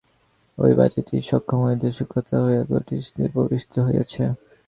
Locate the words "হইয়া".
2.45-2.63